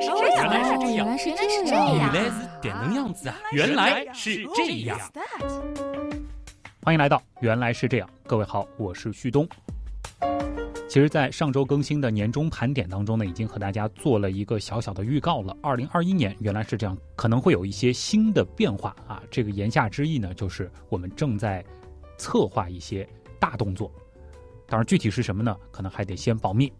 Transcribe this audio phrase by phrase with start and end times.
[0.00, 3.36] 来是这样，原来是这样，原来是这这样，原来是点能样子啊！
[3.52, 4.98] 原来是这样。
[6.82, 9.46] 欢迎来到《原来是这样》，各位好，我是旭东。
[10.88, 15.54] 其实，在上周更新的年终盘点当中呢，已经和大家做了一个小小的预告了。
[15.62, 19.22] 二零二一年原来是这样，可能会有一些新的变化啊。
[19.30, 21.62] 这个言下之意呢，就是我们正在
[22.16, 23.06] 策划一些
[23.38, 23.92] 大动作。
[24.66, 25.54] 当然，具体是什么呢？
[25.70, 26.72] 可能还得先保密。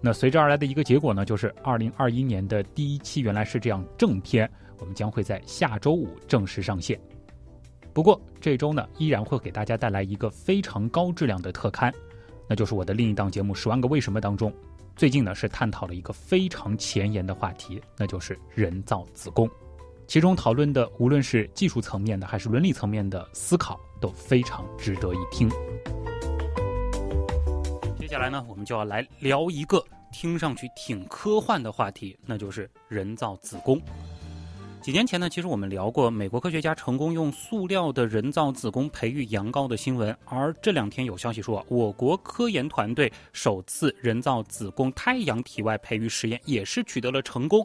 [0.00, 6.98] 那随之而来的一个结果呢，就是二零二一年的第一期原来是这样正片，我们将会在下周五正式上线。
[7.92, 11.92] 不过这周呢，依然会给大家带来一个非常高质量的特刊，
[12.48, 14.52] 那就是我的另一档节目《十万个为什么》当中，
[14.96, 19.48] 最近呢是探讨了一个非常前沿的话题，那就是人造子宫。
[20.06, 25.48] 其中讨论的无论是技术层面的还是伦理层面的思考，都非常值得一听。
[28.10, 33.80] 接下来呢，我们就要来聊一个听上去挺科幻的话题，那就是人造子宫。
[34.82, 47.64] 几年前呢，其实我们聊过美国科学家成功用塑料的人造子宫培育羊羔的新闻，而这两天有消息说，我国科研团队首次人造子宫胎羊体外培育实验也是取得了成功。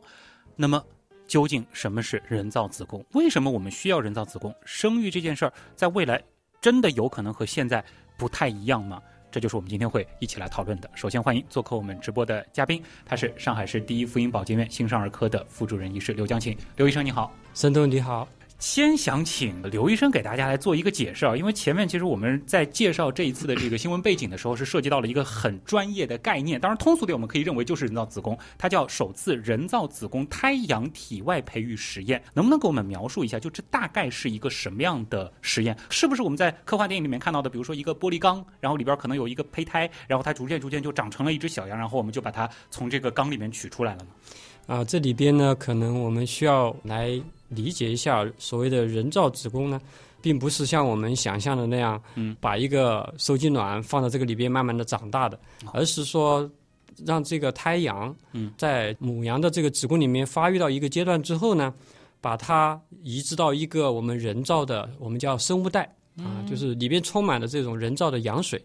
[0.55, 0.79] 那么，
[1.25, 3.03] 究竟什么是人造子宫？
[3.13, 4.53] 为什么我们需要人造子宫？
[4.63, 6.21] 生育这件事儿，在未来
[6.61, 7.83] 真的有可能和现在
[8.15, 9.01] 不太一样吗？
[9.35, 10.89] 这就是我们今天会一起来讨论的。
[10.95, 16.57] 首先欢迎做客我们直播的嘉宾，他是上海市第一妇婴保健院新生儿科的副主任医师刘江琴。
[16.77, 17.33] 刘医生你好。
[17.53, 18.25] 孙东你好，
[18.57, 26.59] 先想请刘医生给大家来做一个解释啊，因为前面其实我们在介绍这一次的这个新闻背景的时候，是涉及到了一个很专业的概念。
[26.59, 32.23] 当然，通俗点我们可以认为就是人造子宫，它叫首次人造子宫胎羊体外培育实验。
[32.33, 35.77] 能不能给我们描述一下，就这大概是一个什么样的实验？
[35.89, 44.07] 是不是我们在科幻电影里面看到的，比如说一个玻璃缸，然后里边可能有一个胚胎，然后它逐渐逐渐就长成了一只小羊，然后我们就把它从这个缸里面取出来了呢？
[44.67, 49.79] 啊，这里边呢，可能我们需要来理解一下所谓的人造子宫呢，
[50.21, 55.39] 并不是像我们想象的那样，嗯，把一个受精卵放到这个里边慢慢的长大的，
[55.71, 56.49] 而是说
[57.05, 61.73] 让这个胎羊，嗯，在母羊的这个子宫里面发育到一个阶段之后呢，
[62.19, 65.83] 把它移植到一个我们人造的，我们叫生物袋
[66.17, 68.59] 啊，就是里边充满了这种人造的羊水，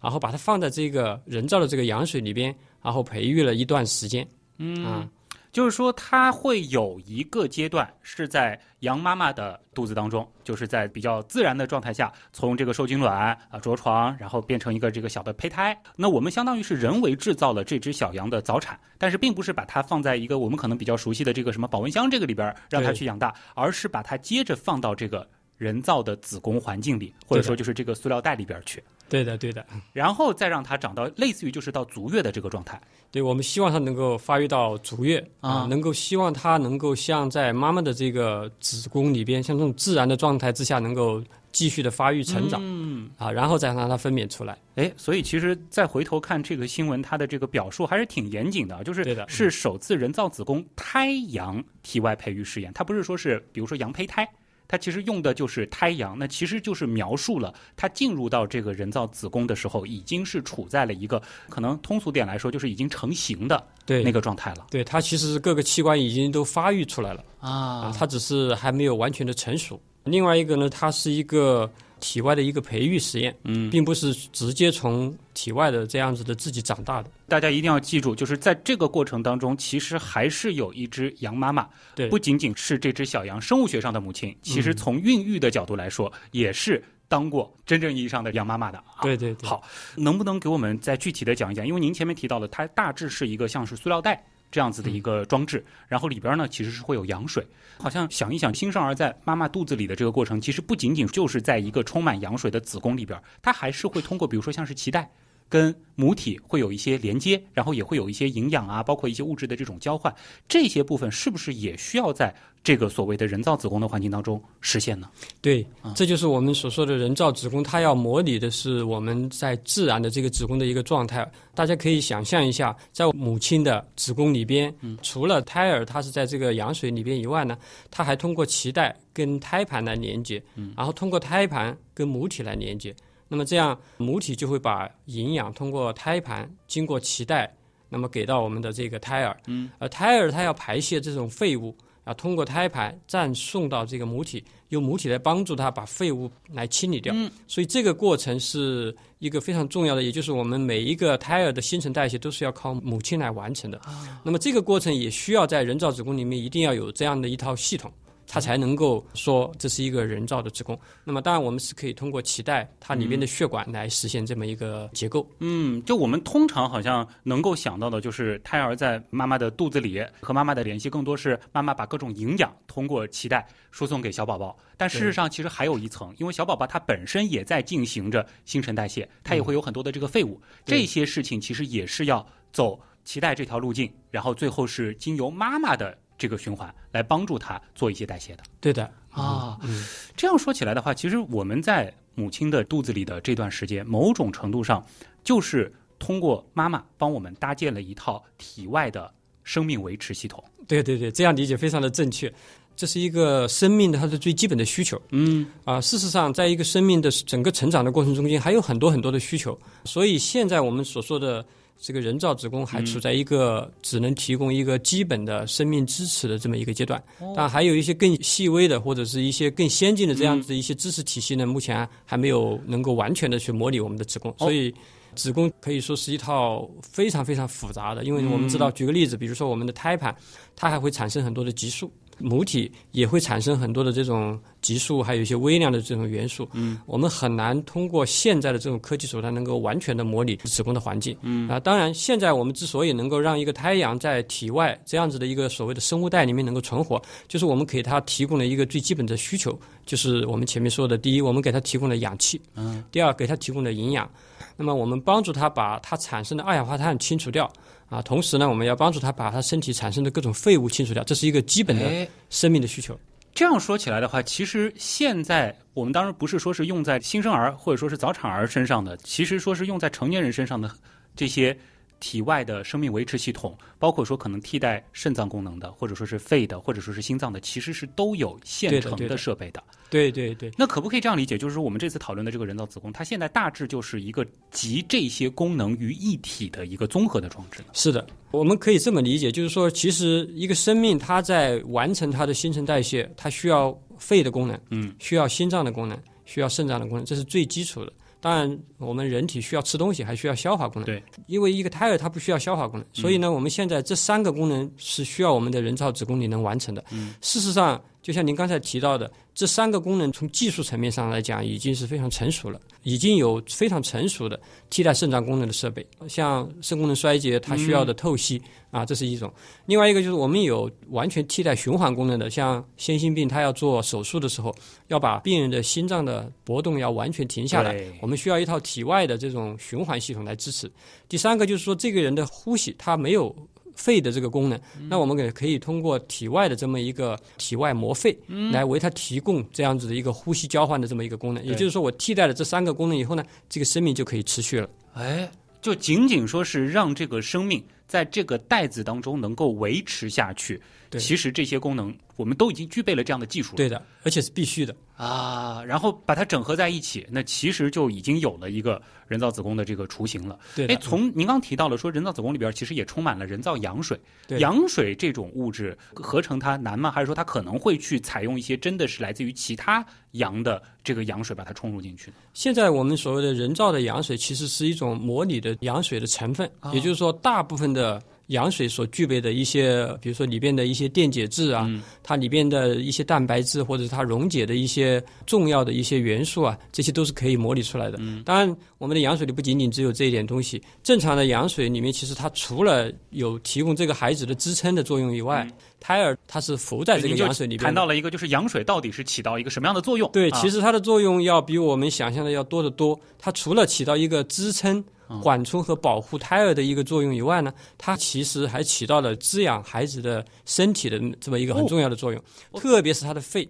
[0.00, 4.28] 然后把它放在这个人造的这个羊水里边，然后培育了一段时间，
[4.58, 4.84] 嗯。
[4.84, 5.08] 啊。
[5.56, 15.74] 就是说，它会有一个阶段是在羊妈妈的肚子当中，就是在比较自然的状态下，从这个受精卵啊着床，然后变成一个这个小的胚胎。
[15.96, 32.80] 那我们相当于是人为制造了这只小羊的早产，但是并不是把它放在一个我们可能比较熟悉的这个什么保温箱这个里边让它去养大，而是把它接着放到这个人造的子宫环境里，或者说就是这个塑料袋里边去，对的，对的，然后再让它长到类似于就是到足月的这个状态。
[33.10, 41.22] 对我们希望它能够发育到足月啊能够希望它能够像在妈妈的这个子宫里边，像这种自然的状态之下，能够
[41.52, 43.08] 继续的发育成长、嗯。
[43.16, 44.58] 啊，然后再让它分娩出来。
[44.74, 54.28] 哎，所以其实再回头看这个新闻，它的这个表述还是挺严谨的啊，就是是首次人造子宫胎羊体外培育试验，它不是说是比如说羊胚胎。
[54.68, 69.80] 它其实用的就是胎羊，那其实就是描述了它进入到这个人造子宫的时候，已经是处在了一个可能通俗点来说，就是已经成型的对，那个状态了对它其实各个器官已经都发育出来了啊啊，它只是还没有完全的成熟。
[70.04, 71.70] 另外一个呢，它是一个
[72.00, 77.10] 体外的一个培育实验，嗯，并不是直接从体外的这样子的自己长大的。
[77.28, 88.78] 大家一定要记住，就是在这个过程当中，其实还是有一只羊妈妈，对不仅仅是这只小羊生物学上的母亲，其实从孕育的角度来说，也是当过真正意义上的羊妈妈的。
[88.78, 89.62] 啊对对对，好，
[89.96, 91.66] 能不能给我们再具体的讲一讲？
[91.66, 94.24] 因为您前面提到了，它大致是一个像是塑料袋
[94.56, 97.46] 这样子的一个装置，然后里边呢其实是会有羊水。
[97.76, 105.10] 好像想一想，新生儿在妈妈肚子里的这个过程，其实不仅仅就是在一个充满羊水的子宫里边，它还是会通过比如说像是脐带。
[105.48, 110.14] 跟母体会有一些连接，然后也会有一些营养啊，包括一些物质的这种交换，
[110.48, 115.08] 这些部分是不是也需要在这个所谓的人造子宫的环境当中实现呢？
[115.40, 121.26] 对啊，这就是我们所说的人造子宫，它要模拟的是我们在自然的这个子宫的一个状态。
[121.54, 127.56] 大家可以想象一下，在母亲的子宫里边，除了胎儿它是在这个羊水里边以外呢，
[127.90, 130.42] 它还通过脐带跟胎盘来连接，
[130.76, 132.94] 然后通过胎盘跟母体来连接。
[133.28, 137.52] 那么这样母体就会把营养通过胎盘经过脐带，
[137.88, 139.36] 那么给到我们的这个胎儿。
[139.46, 141.76] 嗯，而胎儿它要排泄这种废物。
[142.06, 147.12] 啊，通过胎盘再送到这个母体，由母体来帮助它把废物来清理掉。
[147.16, 153.80] 嗯所以这个过程是一个非常重要的，也就是我们每一个胎儿的新陈代谢都是要靠母亲来完成的。
[154.22, 157.92] 那么这个过程也需要在人造子宫里面一定要有这样的一套系统。
[158.26, 160.78] 它才能够说这是一个人造的子宫。
[161.04, 165.28] 那么当然，我们是可以通过脐带它里面的血管来实现这么一个结构。
[165.40, 174.56] 嗯，就我们通常好像能够想到的，就是胎儿在妈妈的肚子里和妈妈的联系，更多是妈妈把各种营养通过脐带输送给小宝宝。
[174.76, 188.42] 但事实上，其实还有一层，因为小宝宝他本身也在进行着新陈代谢，他也会有很多的这个废物，对这些事情其实也是要走脐带这条路径，然后最后是经由妈妈的这个循环来帮助他做一些代谢的。
[188.60, 189.84] 对的啊，嗯，
[190.16, 194.84] 这样说起来的话，其实我们在母亲的肚子里的这段时间，某种程度上
[195.24, 199.12] 就是通过妈妈帮我们搭建了一套体外的
[199.44, 200.42] 生命维持系统。
[200.66, 202.32] 对对对，这样理解非常的正确。
[202.74, 205.80] 这是一个生命的它的最基本的需求嗯啊。
[205.80, 209.58] 事实上，在一个生命的整个成长的过程中间，还有很多很多的需求。
[209.84, 211.42] 所以现在我们所说的
[211.80, 217.02] 这个人造子宫还处在一个只能提供一个基本的生命支持的这么一个阶段，
[217.34, 224.74] 但还有一些更细微的或者是一些更先进的这样子的一些知识体系呢，目前还没有能够完全的去模拟我们的子宫，所以。
[225.14, 230.14] 子宫可以说是一套非常非常复杂的，因为我们知道，举个例子，比如说我们的胎盘，
[230.54, 236.48] 它还会产生很多的激素，母体也会产生很多的这种激素，还有一些微量的这种元素。
[236.52, 241.16] 嗯，我们很难通过现在的这种科技手段能够完全的模拟子宫的环境。
[241.22, 254.10] 嗯啊，当然，现在我们之所以能够让一个胎阳在体外这样子的一个所谓的生物袋里面能够存活，就是我们给它提供了一个最基本的需求，就是我们前面说的，第一，我们给它提供了氧气；嗯，第二，给它提供了营养。
[254.56, 257.48] 那么我们帮助它把它产生的二氧化碳清除掉
[257.88, 262.98] 啊，同时呢，我们要帮助它把它身体产生的各种废物清除掉，这是一个基本的哎，生命的需求。
[263.36, 270.70] 这样说起来的话，其实现在我们当然不是说是用在新生儿或者说是早产儿身上的，其实说是用在成年人身上的
[271.14, 271.54] 这些
[272.00, 279.62] 体外的生命维持系统，包括说可能替代肾脏功能的，或者说是肺的，或者说是心脏的，其实是都有现成对的设备的。
[279.88, 281.38] 对对对，那可不可以这样理解？
[281.38, 287.68] 就是说，我们这次讨论的这个人造子宫，它现在大致就是一个集这些功能于一体的一个综合的装置呢？
[287.72, 297.92] 是的，我们可以这么理解，就是说，其实一个生命它在完成它的新陈代谢，它需要肺的功能，嗯，需要心脏的功能，需要肾脏的功能，这是最基础的。
[298.20, 300.86] 当然，我们人体需要吃东西，还需要消化功能。
[300.86, 306.84] 对，因为一个胎儿它不需要消化功能，所以呢，我们现在这三个功能是需要我们的人造子宫里能完成的。
[306.90, 319.28] 嗯，事实上，就像您刚才提到的，这三个功能从技术层面上来讲已经是非常成熟了，已经有非常成熟的替代肾脏功能的设备，像肾功能衰竭它需要的透析、啊，这是一种。
[319.64, 324.54] 另外一个就是我们有完全替代循环功能的，像先心病，它要做手术的时候，
[324.86, 330.70] 要把病人的心脏的搏动要完全停下来，我们需要一套体外的这种循环系统来支持。
[331.08, 333.34] 第三个就是说，这个人的呼吸他没有
[333.76, 338.18] 肺的这个功能，那我们也可以通过体外的这么一个体外膜肺，
[338.50, 341.44] 来为它提供这样子的一个呼吸交换的这么一个功能。
[341.44, 344.68] 也就是说，我替代了这三个功能以后呢，这个生命就可以持续了。
[344.94, 353.56] 哎，就仅仅说是让这个生命在这个袋子当中能够维持下去，对其实这些功能我们都已经具备了这样的技术了。
[353.56, 354.74] 对的，而且是必须的。
[354.96, 360.38] 啊，然后把它整合在一起，那其实就已经有了一个人造子宫的这个雏形了。
[360.54, 364.00] 对哎，从您刚提到了说，人造子宫里边其实也充满了人造羊水。
[364.26, 366.90] 对羊水这种物质合成它难吗？
[366.90, 372.16] 还是说它可能会去采用一些真的是来自于其他羊的这个羊水把它冲入进去呢？
[372.32, 381.70] 现在我们所谓的人造的羊水，其实是一种模拟的羊水的成分，也就是说，大部分的羊水所具备的一些，比如说里边的一些电解质啊，
[382.02, 388.00] 它里边的一些蛋白质或者是它溶解的一些重要的一些元素啊，这些都是可以模拟出来的。
[388.24, 395.46] 当然，我们的羊水里不仅仅只有这一点东西，正常的羊水里面其实它除了有提供这个孩子的支撑的作用以外，
[395.78, 397.64] 胎儿它是浮在这个羊水里边的。
[397.64, 400.10] 谈到了一个，就是羊水到底是起到一个什么样的作用？
[400.10, 402.98] 对，啊其实它的作用要比我们想象的要多得多。
[403.20, 412.22] 它除了起到一个支撑、缓冲和保护胎儿的一个作用以外呢，它其实还起到了滋养孩子的身体的这么一个很重要的作用，
[412.54, 413.48] 特别是它的肺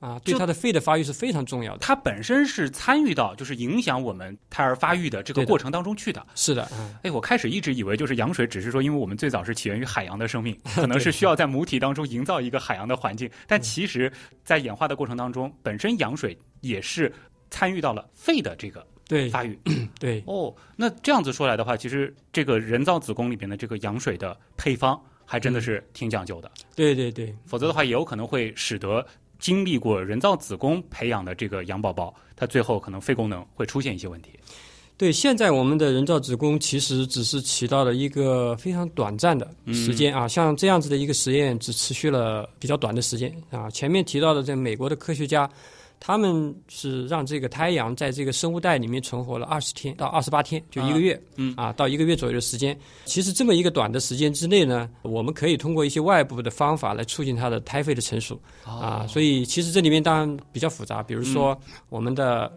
[0.00, 1.78] 啊，对就它的肺的发育是非常重要的。
[1.78, 6.24] 它本身是参与到就是影响我们胎儿发育的这个过程当中去的。
[6.34, 6.94] 是的，嗯。
[7.02, 14.12] 哎，我开始一直以为就是羊水，只是说因为我们最早是起源于海洋的生命， 可能是需要在母体当中营造一个海洋的环境， 但其实，
[14.44, 17.10] 在演化的过程当中，本身羊水也是
[17.50, 19.58] 参与到了肺的这个对发育。
[20.00, 26.50] 对哦，那这样子说来的话，其实这个人造子宫里边的这个羊水的配方还真的是挺讲究的。
[26.74, 29.06] 对对对，否则的话，也有可能会使得
[29.38, 34.30] 经历过人造子宫培养的这个羊宝宝，它最后可能肺功能会出现一些问题。
[34.96, 43.68] 对，现在我们的人造子宫其实只是起到了一个非常短暂的时间啊，像这样子的一个实验只持续了比较短的时间啊。
[43.70, 45.50] 前面提到的在美国的科学家，
[46.06, 52.78] 他们是让这个胎羊在这个生物袋里面存活了二十天到二十八天，就一个月，嗯啊，到一个月左右的时间。
[53.06, 59.06] 其实这么一个短的时间之内呢，我们可以通过一些外部的方法来促进它的胎肺的成熟啊。
[59.06, 61.58] 所以其实这里面当然比较复杂，比如说
[61.88, 62.52] 我们的。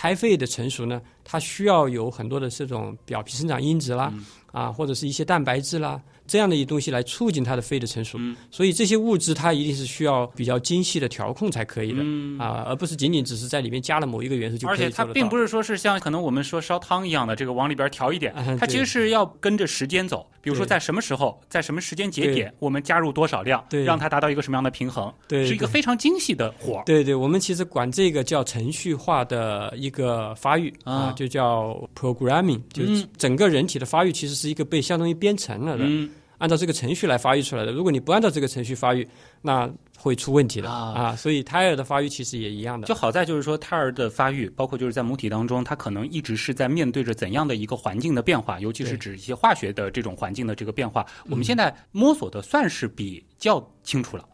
[0.00, 4.14] 胎肺的成熟呢，它需要有很多的这种表皮生长因子啦，
[4.52, 6.00] 啊，或者是一些蛋白质啦。
[6.28, 8.18] 这样的一东西来促进它的肺的成熟，
[8.50, 12.02] 所以这些物质它一定是需要比较精细的调控才可以的。
[12.38, 20.24] 啊，而不是仅仅只是在里面加了某一个元素就可以而且它并不是说是像可能我们说烧汤一样的这个往里边调一点， 它其实是要跟着时间走。
[20.40, 35.84] 比如说在什么时候，在什么时间节点，我们加入多少量，让它达到一个什么样的平衡，是一个非常精细的活对对，我们其实管这个叫程序化的一个发育啊，就叫 programming，就是整个人体的发育其实是一个被相当于编程了的。
[36.38, 39.06] 按照这个程序来发育出来的，如果你不按照这个程序发育，
[39.42, 39.68] 那
[39.98, 41.14] 会出问题的啊！
[41.16, 42.86] 所以胎儿的发育其实也一样的。
[42.86, 54.24] 就好在就是说，胎儿的发育，包括就是在母体当中，它可能一直是在面对着怎样的一个环境的变化，尤其是指一些化学的这种环境的这个变化，我们现在摸索的算是比较清楚了。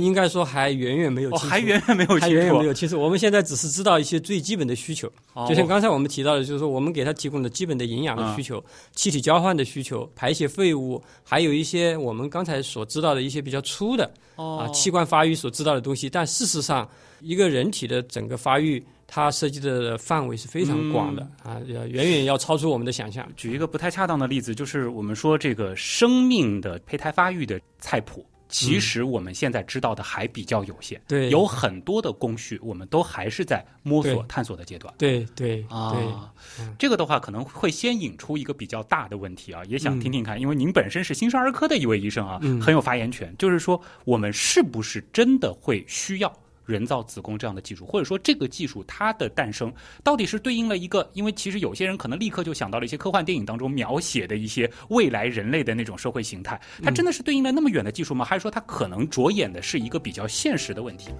[0.00, 3.00] 应该说还远远没有，还远远没有，还远远没有清楚。
[3.00, 5.10] 我们现在只是知道一些最基本的需求，
[5.48, 8.62] 就像刚才我们提到的，就是说我们给他提供的基本的营养的需求、
[8.94, 16.08] 气体交换的需求、排泄废物，还有一些我们刚才所知道的一些比较粗的啊器官发育所知道的东西。
[16.08, 16.88] 但事实上，
[17.20, 23.26] 一个人体的整个发育，它涉及的范围是非常广的啊，远远要超出我们的想象。
[23.36, 28.24] 举一个不太恰当的例子，就是我们说这个生命的胚胎发育的菜谱。
[28.54, 34.94] 其实我们现在知道的还比较有限，对，有很多的工序，我们都还是在摸索探索的阶段。
[34.96, 36.32] 对对啊，
[36.78, 46.32] 这个的话可能会先引出一个比较大的问题啊，也想听听看，因为您本身是新生儿科的一位医生啊，很有发言权，就是说我们是不是真的会需要？
[46.64, 51.08] 人造子宫这样的技术，或者说这个技术它的诞生，到底是对应了一个？
[51.12, 58.24] 因为其实有些人可能立刻就想到了一些科幻电影当中描写的一些未来人类的那种社会形态，它真的是对应了那么远的技术吗？
[58.24, 61.10] 还是说它可能着眼的是一个比较现实的问题？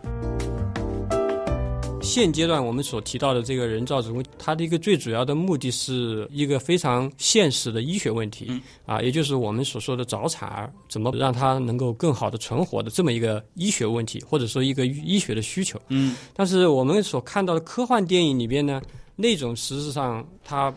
[2.15, 15.77] 现阶段我们所提到的这个人造子宫，它的一个最主要的目的是一个非常现实的医学问题，啊，也就是我们所说的早产儿怎么让它能够更好的存活的这么一个医学问题，或者说一个医学的需求。
[15.89, 18.81] 嗯，但是我们所看到的科幻电影里边呢，
[19.17, 20.73] 那种实质上它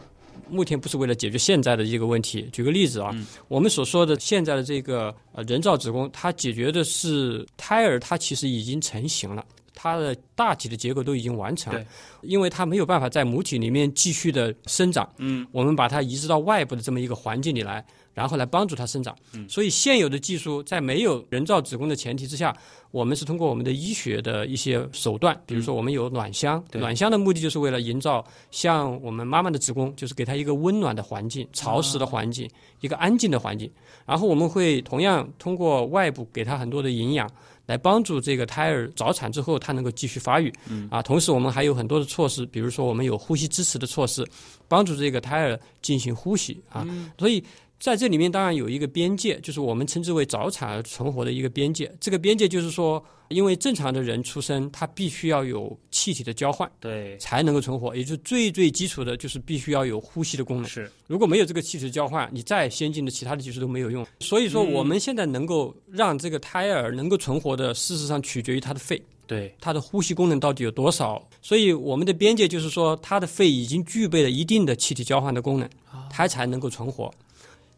[0.50, 2.50] 目前不是为了解决现在的一个问题。
[2.52, 3.16] 举个例子啊，
[3.48, 9.46] 我们所说的现在的这个呃人造子宫，它解决的是胎儿它其实已经成型了。
[9.80, 11.86] 它的大体的结构都已经完成了，
[12.22, 15.08] 因为它没有办法在母体里面继续的生长。
[15.18, 19.16] 嗯，我们把它移植到外部的这么一个环境里来，然后来帮助它生长。
[19.34, 22.58] 嗯，所以现有的技术在没有人造子宫的前提之下，
[22.90, 32.50] 我们是通过我们的医学的一些手段，比如说我们有暖箱，暖箱的目的就是为了营造像我们妈妈的子宫，就是给它一个温暖的环境、潮湿的环境、
[32.82, 33.72] 一个安静的环境。
[34.08, 37.30] 然后我们会同样通过外部给它很多的营养。
[37.68, 40.52] 来帮助这个胎儿早产之后，它能够继续发育。
[40.90, 44.26] 啊，同时我们还有很多的措施，比如说我们有呼吸支持的措施，
[44.68, 46.88] 帮助这个胎儿进行呼吸啊。
[47.20, 47.44] 所以
[47.80, 51.94] 在这里面当然有一个边界，就是我们称之为早产儿存活的一个边界。
[52.00, 53.04] 这个边界就是说。
[53.30, 57.94] 因为正常的人出生，他必须要有气体的交换，对，才能够存活。
[57.94, 60.66] 也就是最最基础的，就是必须要有呼吸的功能。
[60.66, 64.08] 是，如果没有这个气体交换，你再先进的其他的技术都没有用。
[64.22, 71.22] 所以说，我们现在能够让这个胎儿能够存活的，事实上取决于他的肺，对，他的呼吸功能到底有多少。
[71.42, 75.70] 所以我们的边界就是说，他的肺已经具备了一定的气体交换的功能，
[76.10, 77.14] 他才能够存活。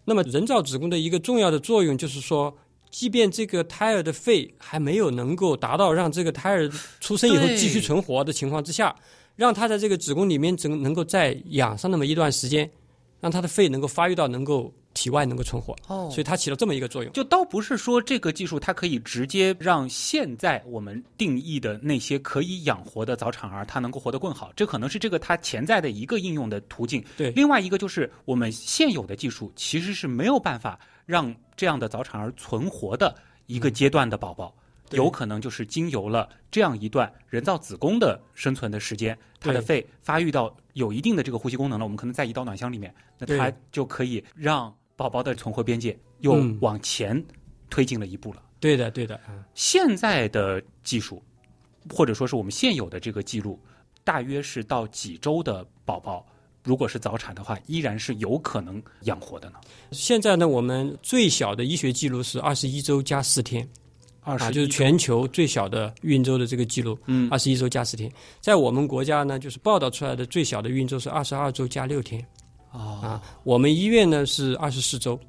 [0.10, 2.58] 那么，人造子宫的一个重要的作用就是说。
[2.92, 6.68] 即便这个胎儿的肺还没有能够达到让这个胎儿
[7.00, 8.96] 出生以后继续存活的情况之下，
[9.36, 12.68] 让他在这个子宫里面能能够再养上那么一段时间，
[13.22, 15.76] 让他的肺能够发育到能够体外能够存活。
[15.88, 17.12] 哦，所以它起了这么一个作用。
[17.14, 24.52] 就倒不是说这个技术它可以直接让现在我们定义的那些可以养活的早产儿，它能够活得更好。
[24.56, 27.04] 这可能是这个它潜在的一个应用的途径。
[27.18, 31.36] 对，另外一个就是我们现有的技术其实是没有办法让。
[31.60, 33.14] 这样的早产儿存活的
[33.48, 34.56] 一个阶段的宝宝，
[34.92, 47.24] 有可能就是经由了这样一段人造子宫的生存的时间，它的肺发育到有一定的这个呼吸功能了，我们可能在胰岛暖箱里面，那它就可以让宝宝的存活边界又嗯往前
[47.70, 48.44] 推进了一步了。
[48.60, 51.24] 对的，对的，嗯现在的技术，
[51.90, 53.58] 或者说是我们现有的这个记录，
[54.04, 56.26] 大约是到几周的宝宝，
[56.66, 59.56] 如果是早产的话，依然是有可能养活的呢？
[59.94, 63.66] 现在呢，我们最小的医学记录是二十一周加四天
[64.20, 68.12] 啊，二十就是全球最小的孕周的这个记录，嗯二十一周加四天。
[68.42, 72.22] 在我们国家呢，就是报道出来的最小的孕周是二十二周加六天
[72.72, 73.22] 啊啊。
[73.44, 75.20] 我们医院呢是二十四周，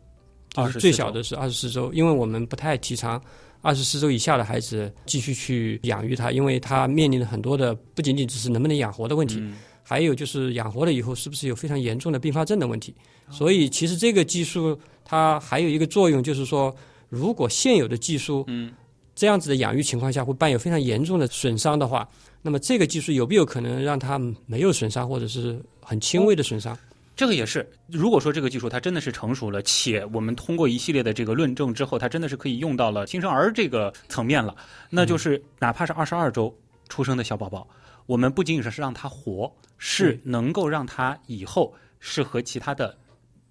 [0.51, 3.23] 就24是最小的是二十四周，因为我们不太提倡
[3.63, 12.95] 二十四周以下的孩子继续去养育他，因为他面临了很多的不仅仅只是能不能养活的问题，嗯还有就是养活了以后是不是有非常严重的并发症的问题。
[13.27, 16.75] 哦所以其实这个技术它还有一个作用，就是说，
[17.09, 18.73] 如果现有的技术嗯
[19.15, 22.09] 这样子的养育情况下会伴有非常严重的损伤的话，
[22.43, 26.77] 那么这个技术有没有可能让它没有损伤，或者是很轻微的损伤？
[27.21, 34.57] 这个也是，如果说这个技术它真的是成熟了，且我们通过一系列的这个论证之后，它真的是可以用到了新生儿这个层面了，
[34.89, 36.51] 那就是哪怕是二十二周
[36.89, 37.69] 出生的小宝宝，
[38.07, 42.97] 我们不仅仅是让他活，是能够让他以后是和其他的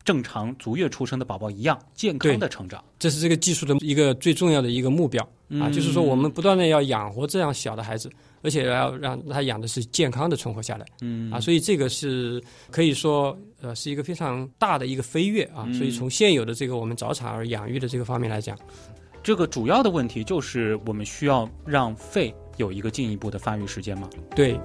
[0.04, 2.84] 正常足月出生的宝宝一样健康的成长。
[2.98, 5.22] 这是这个技术的一个最重要的一个目标
[5.62, 8.10] 啊，就是说我们不断的要养活这样小的孩子，
[8.42, 10.86] 而且要让他养的是健康的存活下来。
[11.02, 12.42] 嗯啊，所以这个是
[12.72, 15.68] 可以说呃是一个非常大的一个飞跃啊。
[15.74, 18.58] 所以从现有的这个我们早产儿养育的这个方面来讲，
[19.22, 24.10] 这个主要的问题就是我们需要让肺有一个进一步的发育时间吗？
[24.36, 24.60] 对。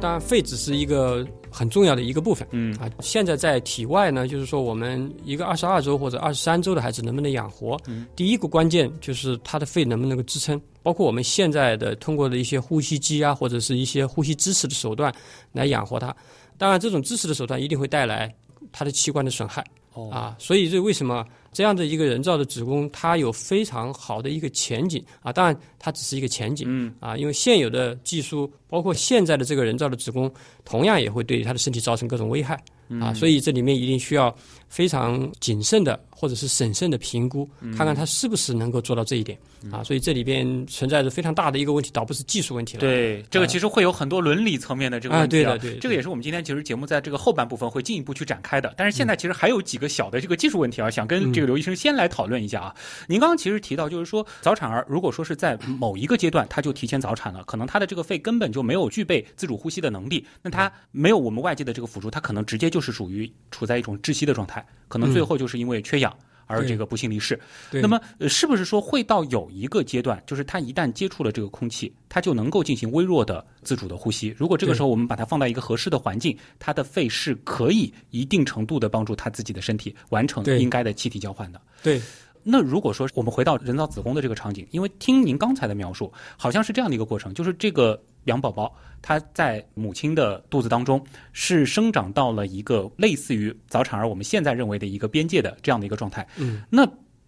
[0.00, 2.46] 当然，肺只是一个很重要的一个部分。
[2.50, 7.80] 嗯啊，现在在体外呢，就是说我们一个二十二周或者二十三周的孩子能不能养活？
[7.86, 15.14] 嗯第一个关键就是他的肺能不能够支撑，包括我们现在的通过的一些呼吸机啊，或者是一些呼吸支持的手段
[15.52, 16.14] 来养活他。
[16.58, 18.34] 当然，这种支持的手段一定会带来
[18.72, 19.64] 他的器官的损害。
[19.92, 25.32] 哦啊，所以这为什么这样的一个人造的子宫，它有非常好的一个前景啊？
[25.32, 30.30] 当然，它只是一个前景，嗯啊，因为现有的技术，包括现在的这个人造的子宫，
[30.64, 34.34] 同样也会对他的身体造成各种危害嗯啊，所以这里面一定需要
[34.68, 39.38] 非常谨慎的或者是审慎的评估，嗯看看他是不是能够做到这一点
[39.70, 39.82] 啊。
[39.82, 42.80] 所以这里边存在着非常大的一个问题，倒不是技术问题了。
[42.80, 48.72] 对，这个其实会有很多伦理层面的这个问题啊对的对的这个也是我们今天其实节目在这个后半部分会进一步去展开的。
[48.76, 52.74] 但是现在其实还有几个小的这个技术问题啊，想跟这个刘医生先来讨论一下啊。
[53.08, 66.14] 您刚刚其实提到，就是说早产儿如果说是在某一个阶段他就提前早产了，可能他的这个肺根本就没有具备自主呼吸的能力，那他没有我们外界的这个辅助，他可能直接就是属于处在一种窒息的状态，可能最后就是因为缺氧。
[66.46, 74.34] 而这个不幸离世，对那么呃是不是说会到有一个阶段，就是他一旦接触了这个空气，他就能够进行微弱的自主的呼吸？
[74.36, 81.58] 如果这个时候我们把它放到一个合适的环境，他的肺是可以一定程度的帮助他自己的身体完成应该的气体交换的。
[81.82, 81.98] 对
[82.44, 96.26] 那如果说我们回到人造子宫的这个场景，因为听您刚才的描述，好像是这样的一个过程，就是这个羊宝宝它在母亲的肚子当中是生长到了一个类似于早产儿我们现在认为的一个边界的这样的一个状态。
[96.36, 96.86] 嗯，那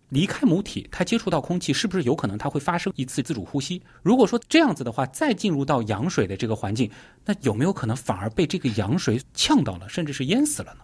[0.09, 3.83] 离开母体，它接触到空气，是不是有可能它会发生一次自主呼吸？
[4.03, 6.89] 如果说这样子的话，再进入到羊水的这个环境，
[7.25, 10.81] 那有没有可能反而被这个羊水呛到了，甚至是淹死了呢？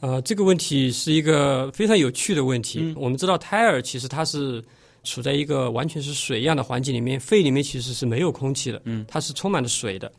[0.00, 2.80] 呃，这个问题是一个非常有趣的问题。
[2.80, 4.62] 嗯我们知道胎儿其实它是
[5.04, 10.10] 处在一个完全是水一样的环境里面，肺里面其实是没有空气的，嗯，它是充满了水的。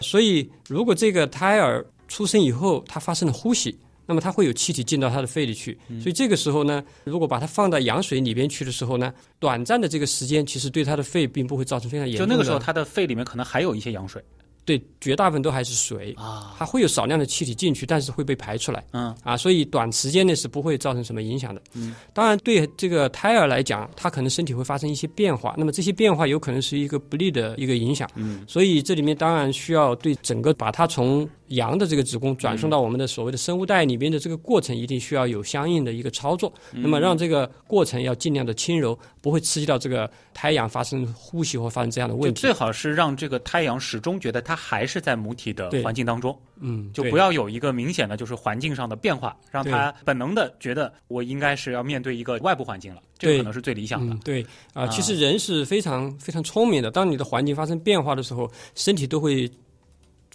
[0.00, 5.76] 所以，如果这个胎儿出生以后，它发生了呼吸，那么它会有气体进到它的肺里去。
[5.88, 12.32] 嗯所以这个时候呢，如果把它放到羊水里边去的时候呢，短暂的这个时间其实对它的肺并不会造成非常严重的。
[12.32, 14.22] 就那个时候，它的肺里面可能还有一些羊水
[14.66, 18.84] 对绝大部分都还是水，啊，它会有少量的气体进去，但是会被排出来。
[18.92, 21.62] 嗯啊，所以短时间内是不会造成什么影响的。
[21.74, 28.10] 嗯，当然对这个胎儿来讲，他可能身体会发生一些变化，那么这些变化有可能是一个不利的一个影响。
[28.16, 36.52] 嗯，所以这里面当然需要对整个把它从羊的这个子宫转送到我们的所谓的生物袋里边的这个过程，一定需要有相应的一个操作。
[36.72, 42.52] 那么让这个过程要尽量的轻柔，不会刺激到这个胎羊发生呼吸或发生这样的问题最。
[42.52, 56.90] 好是让这个胎羊始终觉得它还是在母体的环境当中，嗯，就不要有一个明显的就是环境上的变化，让它本能的觉得我应该是要面对一个外部环境了，这个可能是最理想的嗯。，对啊、啊其实人是非常非常聪明的。
[56.90, 59.50] 当你的环境发生变化的时候，身体都会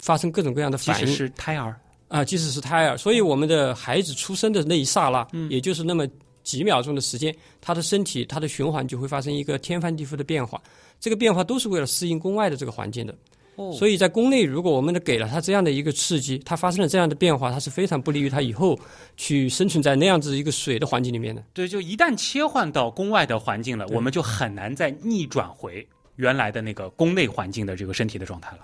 [0.02, 1.74] 发生各种各样的反应即使是胎儿，
[2.08, 2.98] 啊、即使是胎儿。
[2.98, 6.06] 所以我们的孩子出生的那一刹那，也就是那么
[6.42, 10.60] 几秒钟的时间，他的身体、他的循环就会发生一个天翻地覆的变化。
[11.00, 13.14] 这个变化都是为了适应宫外的这个环境的。
[13.56, 18.78] 哦所以在宫内，如果我们的给了他这样的一个刺激，他发生了这样的变化，他是非常不利于他以后
[19.18, 21.44] 去生存在那样子一个水的环境里面的。
[21.52, 25.86] 对，就一旦切换到宫外的环境了，我们就很难再逆转回
[26.16, 28.58] 原来的那个宫内环境的这个身体的状态了。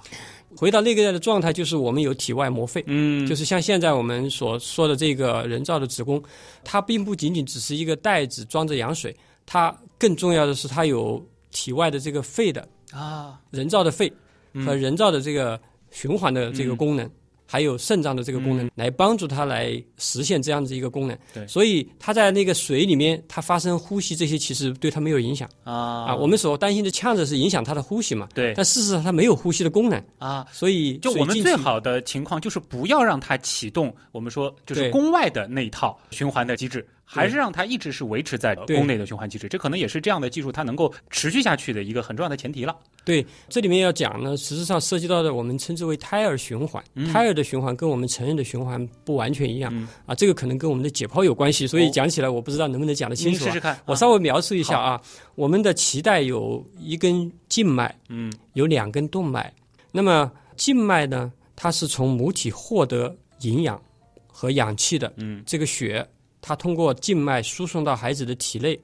[0.57, 2.83] 回到那个的状态，就是我们有体外膜肺。
[2.87, 6.23] 嗯就是像现在我们所说的这个人造的子宫，
[6.65, 14.13] 它并不仅仅只是一个袋子装着羊水，它更重要的是它有体外的这个肺的啊，人造的肺
[14.55, 17.09] 嗯和人造的这个循环的这个功能，
[17.51, 21.19] 还有肾脏的这个功能，来帮助它来实现这样子一个功能。
[21.49, 25.49] 所以它在那个水里面，它发生呼吸这些其实对它没有影响。
[25.65, 26.05] 啊。
[26.05, 26.15] 啊。
[26.15, 28.53] 我们所担心的呛着是影响它的呼吸嘛，对。
[28.55, 39.49] 但事实上它没有呼吸的功能，啊，所以就我们最好的情况就是不要让它启动，我们说就是宫外的那一套循环的机制，还是让它一直是维持在宫内的循环机制。
[39.49, 42.77] 这可能也是这样的技术它能够持续下去的一个很重要的前提了。
[43.03, 46.85] 对，这里面要讲呢，实际上涉及到的我们称之为胎儿循环。
[47.11, 53.47] 胎儿的循环跟我们成人的循环不完全一样、嗯啊，这个可能跟我们的解剖有关系，所以哦讲起来我不知道能不能讲得清楚、啊。
[53.47, 55.01] 您试试看，我啊稍微描述一下啊，
[55.35, 59.51] 我们的脐带有一根静脉，嗯有两根动脉。
[59.91, 63.81] 那么静脉呢，它是从母体获得营养
[64.27, 66.07] 和氧气的，嗯这个血，
[66.41, 68.79] 它通过静脉输送到孩子的体内，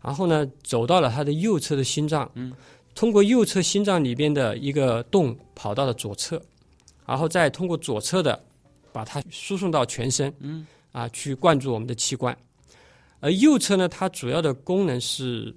[0.00, 2.52] 然后呢，走到了他的右侧的心脏，嗯，
[2.94, 6.40] 通过右侧心脏里边的一个洞跑到了左侧，
[7.06, 8.42] 然后再通过左侧的
[8.92, 12.36] 把它输送到全身，嗯，啊，去灌注我们的器官。
[13.20, 15.54] 而右侧呢，它主要的功能是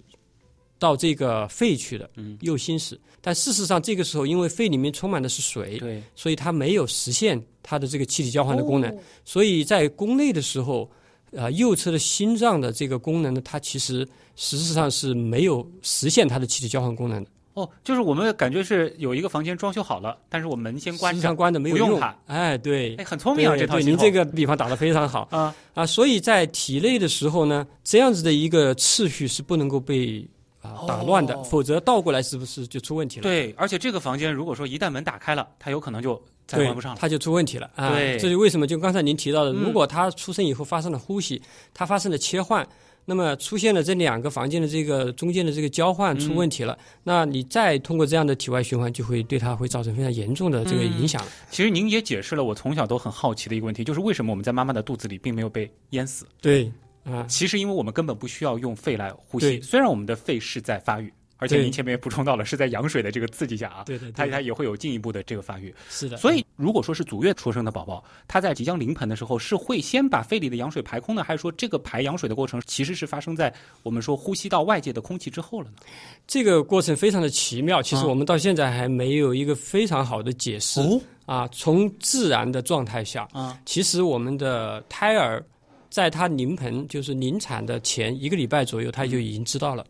[0.77, 2.99] 到这个肺去的，嗯，右心室。
[3.21, 8.91] 但事实上，这个时候因为肺里面充满的是水，对，所以它没有实现它的这个气体交换的功能。
[8.91, 10.87] 哦所以在宫内的时候，
[11.35, 22.17] 呃，右侧的心脏的这个功能呢，它其实实质上是没有实现它的气体交换功能的，哦，就是我们感觉是有一个房间装修好了，但是我门先关上实际上，关的没有用不用它。
[22.27, 25.85] 哎，对哎，，很聪明啊，对这套您这个比方打得非常好啊，啊。
[25.85, 30.25] 所以在体内的时候呢，这样子的一个次序是不能够被
[30.61, 33.23] 啊打乱的，哦否则倒过来是不是就出问题了？
[33.23, 36.97] 对，而且这个房间如果说一旦门打开了，它有可能就再对，关不上了。
[36.99, 37.91] 它就出问题了啊！
[37.91, 41.41] 对这就为什么就刚才您提到的，嗯如果他出生以后发生了呼吸，
[41.73, 42.67] 他发生了切换，
[43.05, 51.31] 那么出现了这两个房间的这个中间的这个交换出问题了，那你再通过这样的体外循环，就会对他会造成非常严重的这个影响了。
[51.51, 56.25] 其实您也解释了我从小都很好奇的一个问题，就是为什么我们在妈妈的肚子里并没有被淹死？
[56.41, 56.71] 对
[57.03, 65.73] 啊，其实因为我们根本不需要用肺来呼吸，虽然我们的肺是在发育，而且您前面也补充到了是在羊水的这个刺激下啊，对对对，它它也会有进一步的这个发育。
[65.89, 66.17] 是的。
[66.17, 75.77] 所以如果说是足月出生的宝宝，他在即将临盆的时候，是会先把肺里的羊水排空呢，还是说这个排羊水的过程其实是发生在我们说呼吸到外界的空气之后了呢？
[76.25, 80.79] 这个过程非常的奇妙，其实啊我们到现在还没有一个非常好的解释、
[81.25, 81.47] 啊。
[81.49, 85.43] 从自然的状态下，啊，其实我们的胎儿
[85.89, 89.85] 在他临盆，就是临产的前一个礼拜左右，他就已经知道了。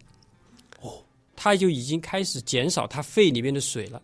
[1.46, 4.02] 哦，他就已经开始减少它肺里面的水了。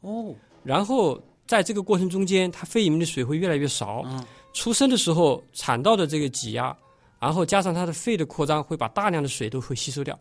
[0.00, 4.02] 哦，然后在这个过程中间，它肺里面的水会越来越少。
[4.06, 6.76] 嗯出生的时候产道的这个挤压，
[7.20, 10.18] 然后加上它的肺的扩张，会把大量的水都会吸收掉。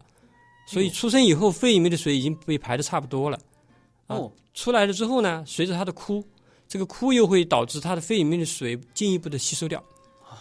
[0.67, 3.39] 所以出生以后，肺里面的水已经被排的差不多了。
[4.05, 6.23] 啊哦，出来了之后呢，随着它的哭，
[6.67, 9.83] 这个哭又会导致它的肺里面的水进一步的吸收掉，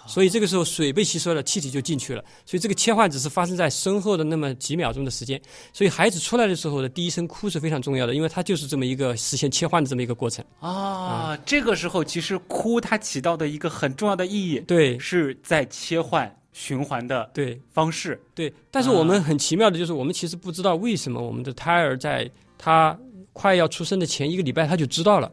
[0.09, 2.25] 所以这个时候水被吸收了，气体就进去了。
[2.47, 5.41] 所以这个切换只是发生在身后的那么几秒钟的时间。
[5.73, 10.45] 所以孩子出来的时候的第一声哭是非常重要的，因为它就是这么一个实现切换的这么一个过程。
[10.61, 18.21] 啊，这个时候其实哭它起到的一个很重要的意义，对是在切换循环的对方式。
[18.35, 22.99] 对，但是我们很奇妙的就是，我们其实不知道为什么我们的胎儿在他
[23.33, 25.31] 快要出生的前一个礼拜他就知道了，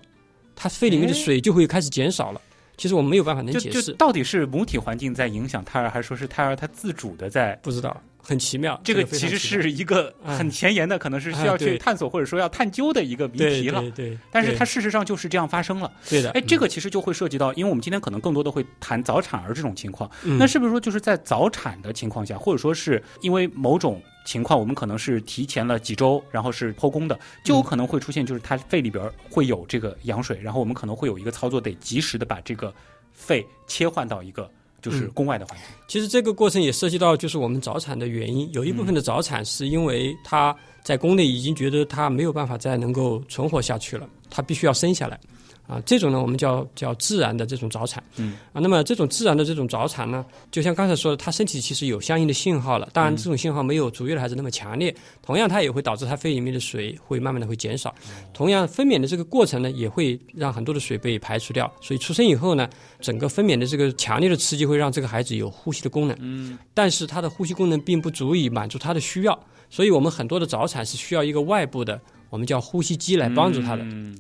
[0.56, 2.42] 他肺里面的水就会开始减少了。
[2.78, 7.58] 其实我们没有办法能解释，到底是母体环境在影响胎儿，还是说是胎儿它自主的在？
[7.64, 8.80] 不知道，很奇妙。
[8.84, 13.84] 这个其实是一个很前沿的，可能是需要去探索或者说要探究的一个谜题了。
[13.92, 15.92] 对但是它事实上就是这样发生了。
[16.10, 20.10] 对的，哎，这个其实就会涉及到，因为我们今天可能更多的会谈早产儿这种情况。
[20.24, 32.74] 嗯那是不是说就是在早产的情况下，或者说是因为某种情况，我们可能是提前了几周，然后是剖宫的，就有可能会出现就是它肺里边儿会有这个羊水，然后我们可能会有一个操作得及时的把这个
[33.14, 34.50] 肺切换到一个
[34.82, 35.68] 就是嗯宫外的环境。
[35.88, 45.20] 其实这个过程也涉及到就是我们早产的原因，有一部分的早产是因为他在宫内已经觉得他没有办法再能够存活下去了，他必须要生下来。
[45.68, 48.04] 啊，这种呢我们叫叫自然的这种早产。
[48.18, 57.94] 嗯啊，那么这种自然的这种早产呢，就像刚才说的，他身体其实有相应的信号了，当然这种信号没有足月的孩子那么强烈，同样它也会导致他肺里面的水会慢慢的会减少，
[58.34, 62.70] 同样分娩的这个过程呢，也会让很多的水被排除掉，所以出生以后呢，
[63.02, 69.38] 整个分娩的这个强烈的刺激会让这个孩子有呼吸的功能，嗯但是他的呼吸功能并不足以满足他的需要，
[69.70, 72.00] 所以我们很多的早产是需要一个外部的，
[72.30, 73.84] 我们叫呼吸机来帮助他的。
[73.84, 74.16] 嗯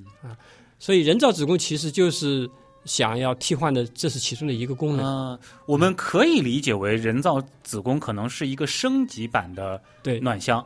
[0.86, 2.48] 所以人造子宫其实就是
[2.84, 5.04] 想要替换的，这是其中的一个功能。
[5.04, 10.63] 呃，我们可以理解为人造子宫可能是一个升级版的对，暖箱，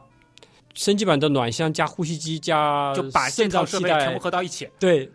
[0.73, 4.67] 升级版的暖箱加呼吸机加就把这肾套脏替代设备全部，合到一起。
[4.77, 5.09] 对，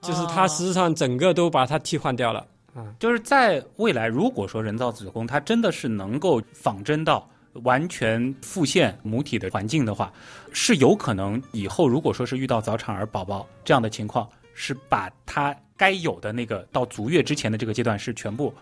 [0.00, 2.46] 就是啊它实际上整个都把它替换掉了。
[2.74, 7.28] 啊，就是在未来，如果说人造子宫它真的是能够仿真到
[7.64, 10.12] 完全复现母体的环境的话，
[10.52, 18.54] 是有可能以后如果说是遇到早产儿宝宝这样的情况，是把它该有的那个到足月之前的这个阶段是全部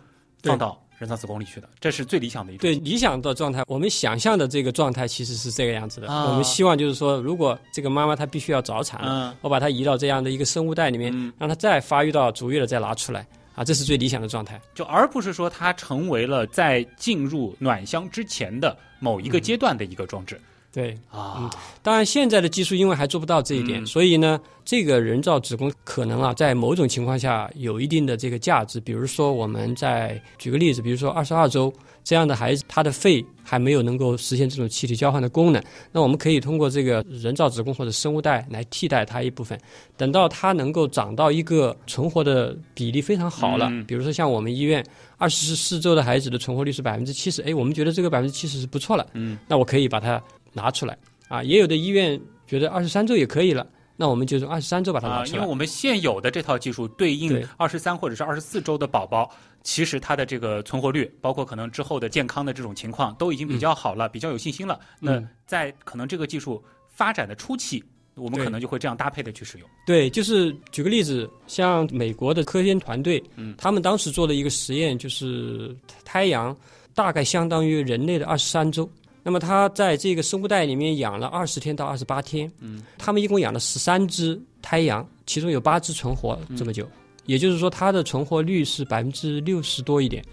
[0.42, 2.62] 放到人造子宫里去的，这是最理想的一种。
[2.62, 6.08] 对理想的状态，我们想象的这个状态其实是这个样子的。
[6.08, 13.26] 啊我们希望就是说，如果这个妈妈她必须要早产，嗯我把它移到这样的一个生物袋里面，嗯，让它再发育到足月了再拿出来。
[13.54, 14.58] 啊，这是最理想的状态。
[14.74, 20.40] 就而不是说它成为了在进入暖箱之前的某一个阶段的一个装置、
[20.72, 21.50] 对，啊。
[21.82, 28.80] 当然现在的技术因为还做不到这一点，嗯所以呢，这个人造子宫可能啊，在某种情况下有一定的这个价值。
[28.80, 39.58] 比如说，我们在举个例子，比如说二十二周这样的孩子，他的肺还没有能够实现这种气体交换的功能，那我们可以通过这个人造子宫或者生物袋来替代它一部分。
[39.96, 44.82] 等到它能够长到一个存活的比例非常好了，嗯比如说像我们医院
[45.18, 50.22] 二十四周的孩子的存活率是百分之七十，哎，我们觉得这个百分之七十是不错了，嗯，那我可以把它
[50.52, 50.96] 拿出来
[51.28, 51.42] 啊。
[51.42, 55.38] 也有的医院觉得二十三周也可以了，那我们就从二十三周把它拿啊，出来。
[55.38, 59.30] 因为我们现有的这套技术对应对二十三或者是二十四周的宝宝，
[59.62, 64.80] 其实它的这个存活率，包括可能之后的健康的这种情况，都已经比较好了，比较有信心了。
[65.00, 67.82] 那嗯在可能这个技术发展的初期，
[68.14, 69.68] 我们可能就会这样搭配的去使用。
[69.86, 76.56] 对，就是举个例子，像美国的科研团队，嗯他们当时做了一个实验，就是胎阳
[76.94, 78.88] 大概相当于人类的二十三周。
[79.22, 86.88] 那么它在这个生物袋里面养了二十天到二十八天，嗯，他们一共养了十三只胎羊，其中有八只存活这么久，
[87.26, 90.24] 也就是说它的存活率是百分之六十多一点。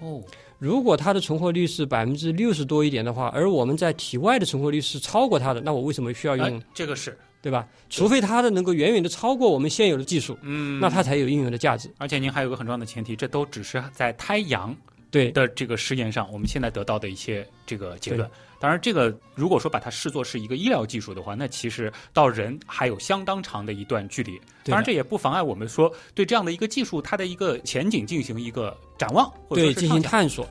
[0.00, 0.20] 哦，
[0.58, 6.46] 如果它的存活率是百分之六十多一点的话，而我们在体外的存活率是超过它的，那我为什么需要用？
[6.46, 7.66] 哎，这个是，对吧？
[7.88, 11.88] 除非它的能够远远的超过我们现有的技术，嗯那它才有应用的价值。
[11.98, 14.74] 而且您还有个很重要的前提，这都只是在胎阳
[15.12, 18.28] 对的这个实验上，我们现在得到的一些这个结论。
[18.58, 24.40] 当然，这个如果说把它视作是一个医疗技术的话，那其实到人还有相当长的一段距离。
[24.64, 29.88] 当然，这也不妨碍我们说对这样的一个技术它的一个前景进行一个展望，或者进。
[29.88, 30.48] 行探索。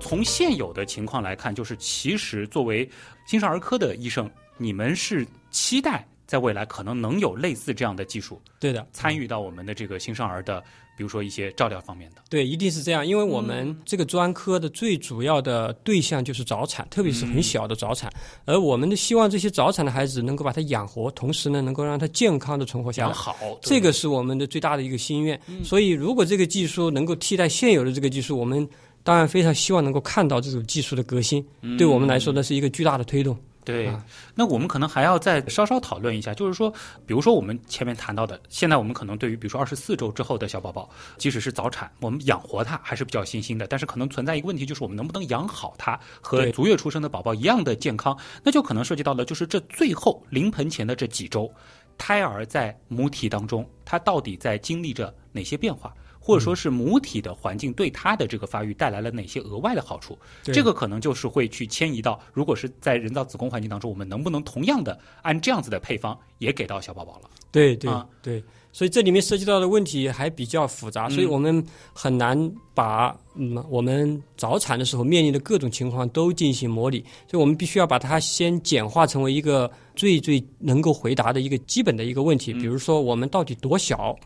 [0.00, 2.88] 从现有的情况来看，就是其实作为
[3.26, 10.62] 新生儿科的医生，你们是期待在未来可能能有类似这样的技术对的，参与到我们的这个新生儿的，
[10.96, 12.22] 比如说一些照料方面的。
[12.30, 18.10] 对，一定是这样，因为我嗯们这个专科的最主要的对象就是早产，特别是嗯很小的早产，
[18.46, 23.12] 而我们的希望这些早产的孩子能够把他养活，同时呢，能够让他健康的存活下来。
[23.12, 25.38] 好，这个是我们的最大的一个心愿。
[25.46, 28.66] 嗯所以，如果这个技术能够替代现有的这个技术，我们
[29.02, 31.44] 当然非常希望能够看到这种技术的革新。
[31.60, 33.36] 嗯对我们来说，呢是一个巨大的推动。
[33.64, 36.70] 对啊，那我们可能还要再稍稍讨论一下，就是说，
[37.06, 51.50] 比如说我们前面谈到的，现在我们可能对于比如说二十四周之后的小宝宝，即使是早产，我们养活它还是比较有信心的，但是可能存在一个问题，就是我们能不能养好它，和足月出生的宝宝一样的健康，那就可能涉及到了，就是这最后临盆前的这几周，
[51.96, 55.94] 胎儿在母体当中，它到底在经历着哪些变化？
[56.26, 60.18] 或者说是母体的环境对它的这个发育带来了哪些额外的好处？
[60.42, 67.28] 对这个可能就是会去迁移到，如果是在人造子宫环境当中，我们能不能同样的按这样子的配方也给到小宝宝了？
[67.52, 76.98] 对对、啊对，所以这里面涉及到的问题还比较复杂，所以嗯我们很难把嗯我们早产的时候面临的各种情况都进行模拟，
[77.30, 84.16] 所以我们必须要把它先简化成为一个最最能够回答的一个基本的一个问题，嗯比如说我们到底多小，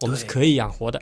[0.00, 1.00] 我们是可以养活的。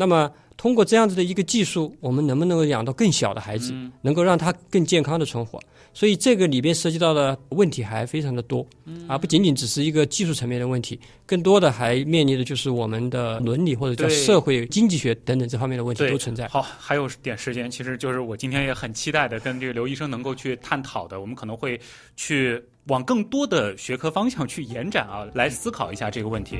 [0.00, 5.60] 那么通过这样子的一个技术，我们能不能够养到更小的孩子，嗯能够让他更健康的存活？
[5.92, 16.46] 所以这个里边涉及到的问题还非常的多，嗯而不仅仅只是一个技术层面的问题，更多的还面临的就是我们的伦理或者叫社会经济学等等这方面的问题都存在。
[16.46, 21.80] 好，还有点时间，其实就是我今天也很期待的，跟这个刘医生能够去探讨的，我们可能会
[22.14, 26.58] 去往更多的学科方向去延展啊，来思考一下这个问题。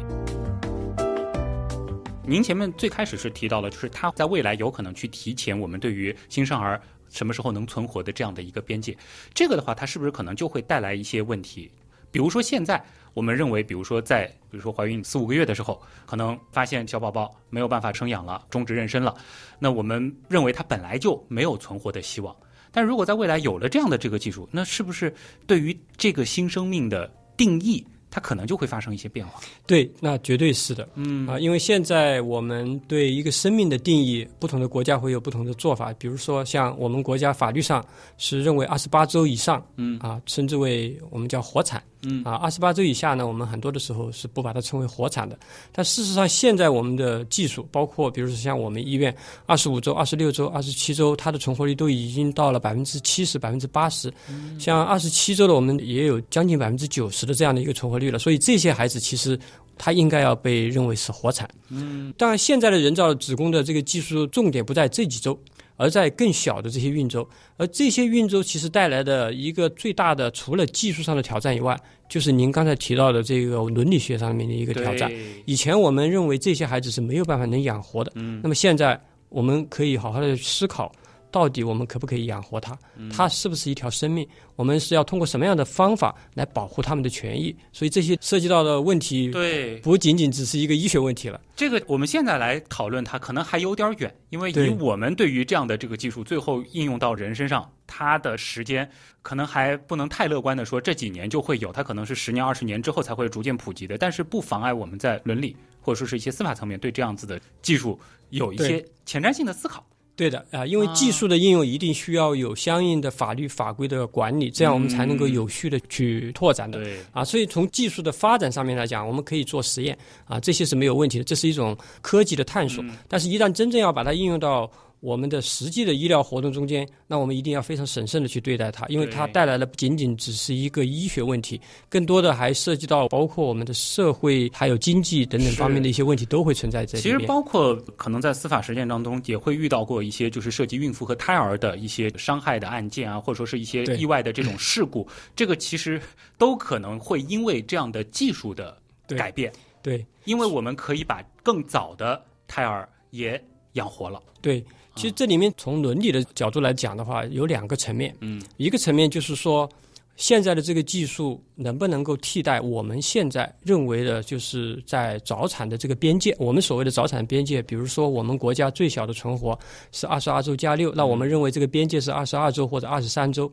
[2.29, 8.95] 您前面最开始是提到了，就是它在未来有可能去提前我们对于新生儿什么时候能存活的这样的一个边界。
[9.33, 11.73] 这个的话，它是不是可能就会带来一些问题？
[12.11, 19.17] 比如说现在我们认为，比如说在比如说怀孕四五个月的时候，可能发现小宝宝没有办法生养了，终止妊娠了，
[19.59, 22.37] 那我们认为它本来就没有存活的希望。
[22.71, 25.11] 但如果在未来有了这样的这个技术，那是不是
[25.47, 27.83] 对于这个新生命的定义？
[28.11, 29.40] 它可能就会发生一些变化。
[29.66, 30.88] 对，那绝对是的。
[30.94, 35.92] 嗯啊，因为现在我们对一个生命的定义，不同的国家会有不同的做法。
[35.99, 37.85] 比如说，像我们国家法律上
[38.16, 41.83] 是认为二十八周以上，嗯啊，称之为我们叫活产。
[42.02, 45.37] 嗯啊，二十八周以下呢，我们很多的时候是不把它称为活产的。
[45.72, 49.14] 但事实上，现在我们的技术，包括比如说像我们医院，
[49.46, 54.12] 二十五周、二十六周、二十七周，它的存活率都已经到了百分之七十、百分之八十。
[54.58, 58.18] 像二十七周的，我们也有将近百分之九十的这样的一个存活率了。
[58.18, 59.38] 所以这些孩子其实
[59.76, 61.48] 他应该要被认为是活产。
[61.68, 65.38] 嗯，当然现在的人造子宫的这个技术重点不在这几周。
[65.79, 71.75] 而在更小的这些孕周，而这些孕周其实带来的一个最大的，除了技术上的挑战以外，
[72.09, 75.11] 就是您刚才提到的这个伦理学上面的一个挑战。
[75.47, 78.12] 以前我们认为这些孩子是没有办法能养活的，
[78.43, 80.93] 那么现在我们可以好好的思考。
[81.31, 82.77] 到底我们可不可以养活它？
[83.11, 84.27] 它是不是一条生命？
[84.57, 87.55] 我们是要通过什么样的方法来保护他们的权益？
[87.73, 91.41] 所以这些涉及到的问题，对，不仅仅只是一个医学问题了。
[91.55, 98.88] 这个我们现在来讨论它，可能还有点远，因为以我们对于这样的这个技术最后应用到人身上，它的时间
[99.23, 103.99] 可能还不能太乐观的说这几年就会有，它可能是十年、二十年之后才会逐渐普及的。
[103.99, 107.99] 但是不妨碍我们在伦理或者说是一些司法层面对这样子的技术
[108.31, 109.85] 有一些前瞻性的思考。
[110.18, 116.83] 对的啊，因为技术的应用一定需要有相应的法律法规的管理，这样我们才能够有序的去拓展的。
[116.83, 122.85] 对啊，所以从技术的发展上面来讲，我们可以做实验啊，这些是没有问题的，这是一种科技的探索。
[123.07, 124.68] 但是，一旦真正要把它应用到
[125.00, 145.06] 我们的实际的医疗活动中间，那我们一定要非常审慎的去对待它，因为它带来的不仅仅只是一个医学问题，更多的还涉及到包括我们的社会还有经济等等方面的一些问题都会存在这里其实包括可能在司法实践当中也会遇到过一些就是涉及孕妇和胎儿的一些伤害的案件啊，或者说是一些意外的这种事故，
[145.37, 146.00] 这个其实
[146.37, 148.76] 都可能会因为这样的技术的
[149.16, 153.40] 改变，对，因为我们可以把更早的胎儿也
[153.74, 154.64] 养活了，对。
[154.98, 158.12] 其实这里面从伦理的角度来讲的话，有两个层面。
[158.18, 159.70] 嗯，一个层面就是说，
[160.16, 166.34] 现在的这个技术能不能够替代我们现在认为的，就是在早产的这个边界。
[166.37, 169.56] 我们所谓的早产边界，比如说我们国家最小的存活
[169.92, 173.48] 是二十二周加六，那我们认为这个边界是二十二周或者二十三周。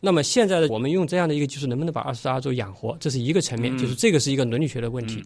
[0.00, 2.96] 那么现在的我们用这样的一个技术，能不能把二十二周养活？
[2.98, 5.22] 这是一个层面，就是这个是一个伦理学的问题。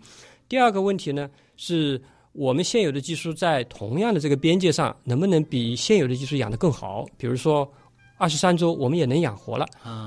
[0.48, 2.02] 第二个问题呢是。
[2.35, 7.07] 我们现有的技术在同样的这个边界上，能不能比现有的技术养得更好？
[7.16, 7.66] 比如说，
[8.18, 9.64] 二十三周我们也能养活了，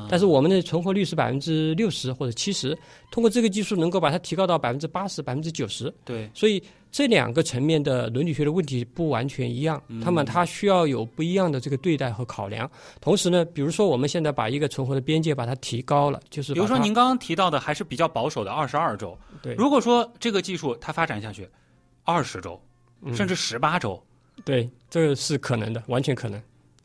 [0.10, 2.78] 但是我们的存活率是百分之六十或者七十，
[3.12, 5.94] 通过这个技术能够把它提高到百分之八十、百分之九十。
[6.04, 6.62] 对，所以
[6.92, 12.70] 这两个层面的伦理学的问题不完全一样，那么它需要有不一样的这个对待和考量。
[13.00, 19.18] 同时呢，比如说我们现在把一个存活的边界把它提高了，就是比如说您刚刚提到的还是比较保守的二十二周。
[19.42, 21.48] 对，如果说这个技术它发展下去。
[22.08, 22.58] 二十周，
[23.14, 24.02] 甚至十八周，
[24.46, 26.42] 对，这个是可能的，完全可能。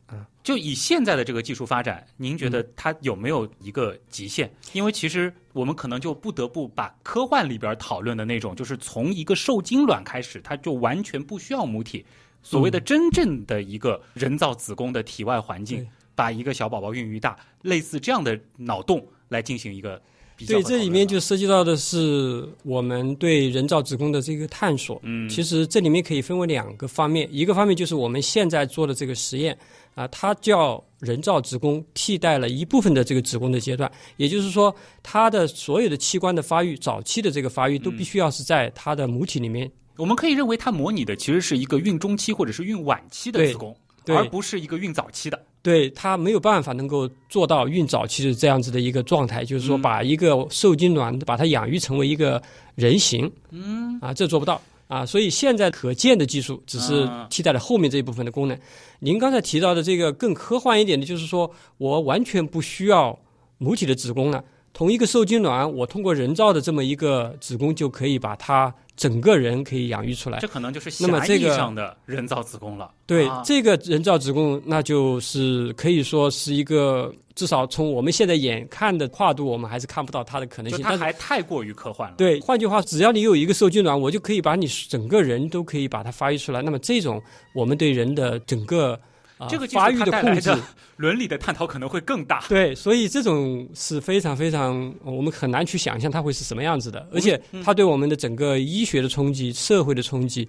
[0.07, 4.53] 啊，就以现在的这个技术发展，您觉得它有没有一个极限？
[4.73, 12.05] 因为其实我们可能就不得不把科幻里边讨论的那种，就是从一个受精卵开始，它就完全不需要母体，
[12.41, 20.01] 所谓的真正的一个人造子宫的体外环境，把一个小宝宝孕育大，类似这样的脑洞来进行一个。
[20.45, 24.99] 对，这里面就涉及到的是我们对人造子宫的这个探索。
[25.03, 29.57] 嗯，其实这里面可以分为两个方面，一个方面就是我们现在做的这个实验
[29.95, 39.71] 啊，它叫人造子宫替代了一部分的这个子宫的阶段，也就是说，它的所有的器官的发育，早期的这个发育都必须要是在它的母体里面。
[39.97, 43.75] 我们可以认为它模拟的其实是一个孕中期或者是孕晚期的子宫，
[44.07, 45.39] 而不是一个孕早期的。
[45.63, 52.39] 对它没有办法能够做到孕早期的这样子的一个状态，就是说把一个受精卵把它养育成为一个
[52.75, 54.61] 人形，嗯，啊，这做不到。
[54.89, 58.55] 啊，所以现在可见的技术只是替代了后面这一部分的功能。
[58.99, 63.17] 您刚才提到的这个更科幻一点的，就是说我完全不需要
[63.57, 70.39] 母体的子宫了，同一个受精卵，我通过人造的这么一个子宫就可以把它整个人可以养育出来。
[70.39, 72.91] 这可能就是狭义上的人造子宫了。
[73.05, 80.77] 对、啊这个人造子宫，那就是可以说是一个至少从我们现在眼看的跨度，我们还是看不到它的可能性。
[80.77, 82.15] 就它还太过于科幻了。
[82.17, 86.61] 对，换句话，只要你有一个受精卵，我就可以把你整个人都可以把它发育出来。
[86.61, 87.21] 那么这种
[87.53, 88.99] 我们对人的整个
[89.37, 90.61] 啊、这个技术发育它带控制来的，
[90.97, 92.43] 伦理的探讨可能会更大。
[92.47, 100.47] 对，所以这种是非常非常，我们很难去想象它会是什么样子的，而且嗯它对我们的整个医学的冲击、社会的冲击，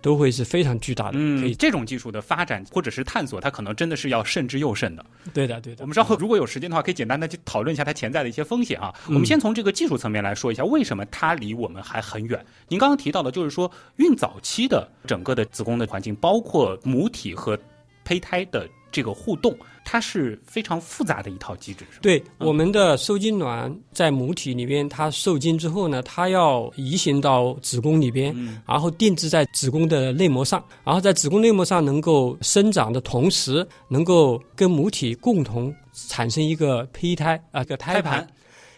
[0.00, 1.12] 都会是非常巨大的。
[1.12, 5.04] 可嗯，以，这种技术的发展或者是探索，它可能真的是要慎之又慎的。
[5.32, 5.82] 对的，对的。
[5.82, 8.92] 我们稍后如果有时间的话，可以简单的去讨论一下它潜在的一些风险啊。
[9.06, 12.44] 我们先从这个技术层面来说一下，为什么它离我们还很远？
[12.68, 17.56] 您刚刚提到的，就是说孕早期的整个的子宫的环境，包括母体和
[18.04, 21.84] 胚胎的这个互动，它是非常复杂的一套机制？
[22.00, 28.34] 对，我们的受精卵在母体里边，它受精之后呢，它要移行到子宫里边，
[28.66, 35.74] 然后定制在子宫的内膜上，然后在子宫内膜上能够生长的同时，能够跟母体共同
[36.08, 38.26] 产生一个胚胎啊，一个胎盘。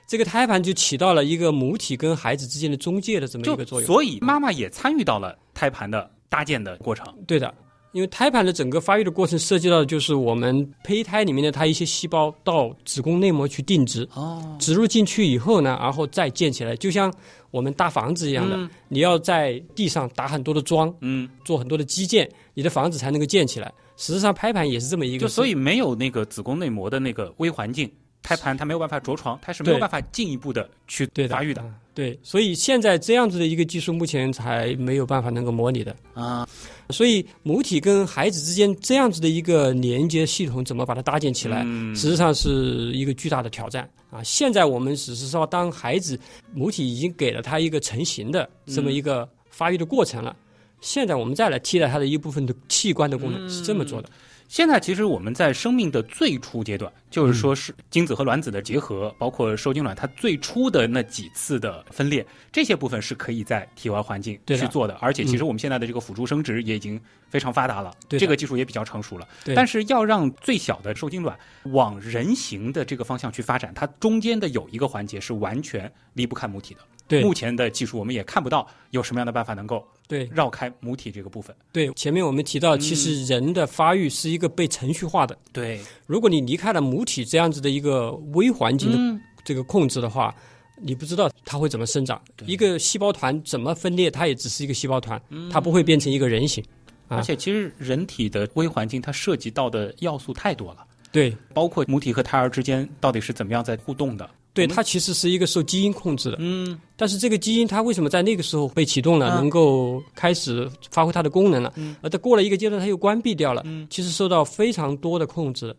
[0.06, 3.86] 这个胎盘就起到了一个母体跟孩子之间的中介的这么一个作用。
[3.86, 7.06] 所以妈妈也参与到了胎盘的搭建的过程。
[7.26, 7.52] 对的，
[7.94, 17.14] 因为胎盘的整个发育的过程涉及到的就是我们胚胎里面的它一些细胞到子宫内膜去定植，哦，植入进去以后呢，然后再建起来，就像
[17.52, 18.68] 我们搭房子一样的，嗯。
[18.88, 23.72] 你要在地上打很多的桩，嗯，做很多的基建，你的房子才能够建起来。
[23.96, 27.88] 实际上，胎盘也是这么一个，就所以没有那个子宫内膜的那个微环境，
[28.24, 31.36] 胎盘它没有办法着床，它是没有办法进一步的去对的。
[31.36, 31.62] 发育的。
[31.62, 35.94] 啊对，所以现在这样子的一个技术，目前才没有办法能够模拟的。
[36.12, 36.46] 啊。
[36.90, 44.22] 所以母体跟孩子之间这样子的一个连接系统，怎么把它搭建起来，嗯实际上是一个巨大的挑战啊！
[44.22, 46.18] 现在我们只是说，当孩子
[46.52, 50.36] 母体已经给了他一个成型的这么一个发育的过程了，
[50.82, 54.10] 现在我们再来替代它的一部分的器官的功能，是这么做的。
[54.48, 64.94] 现在其实我们在生命的最初阶段，就是说是精子和卵子的结合，包括受精卵它最初的那几次的分裂，这些部分是可以在体外环境去做的。
[65.00, 69.26] 而且其实我们现在的这个辅助生殖也已经非常发达了，对这个技术也比较成熟了。
[69.44, 76.80] 对但是要让最小的受精卵往人形的这个方向去发展，它中间的有一个环节是完全离不开母体的。
[77.06, 81.54] 对目前的技术我们也看不到有什么样的办法能够对绕开母体这个部分。
[81.72, 85.36] 对，前面我们提到，其实人的发育是一个被程序化的。
[85.52, 90.34] 对，如果你离开了母体这样子的一个微环境的嗯，这个控制的话，
[90.80, 92.20] 你不知道它会怎么生长。
[92.46, 96.64] 一个细胞团怎么分裂，它也只是一个细胞团，它不会变成一个人形。
[97.08, 100.86] 啊而且其实人体的微环境它涉及到的要素太多了。
[101.12, 104.28] 对包括母体和胎儿之间到底是怎么样在互动的。
[104.54, 106.36] 对，它其实是一个受基因控制的。
[106.38, 111.72] 嗯，但是这个基因它为什么在那个时候被启动了，啊能够开始发挥它的功能了？
[111.76, 113.60] 嗯而它过了一个阶段，它又关闭掉了。
[113.66, 115.74] 嗯其实受到非常多的控制。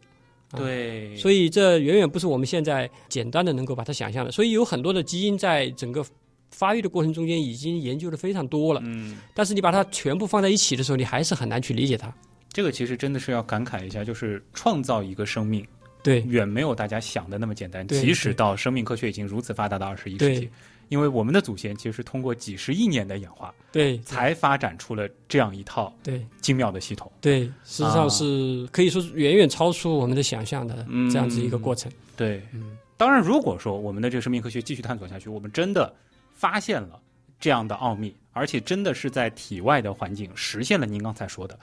[0.52, 4.32] 啊对，所以这远远不是我们现在简单的能够把它想象的。
[4.32, 6.06] 所以有很多的基因在整个
[6.52, 12.14] 发育的过程中间已经研究的非常多了，嗯，但是你把它全部放在一起的时候，你还是很难去理解它。
[12.54, 15.66] 这个其实真的是要感慨一下，就是创造一个生命
[16.06, 17.88] 对远没有大家想的那么简单。
[17.88, 20.47] 即使到生命科学已经如此发达的二十一世纪，
[20.89, 27.12] 因为我们的祖先其实是通过几十亿年的演化，对才发展出了这样一套对精妙的系统。
[27.20, 31.91] 对，实际上是可以说是远远超出我们的想象的嗯这样子一个过程。
[32.16, 35.91] 对，嗯当然，如果说我们的这个生命科学继续探索下去，我们真的
[36.36, 37.01] 发现了
[37.39, 41.58] 这样的奥秘，而且真的是在体外的环境实现了您刚才说的，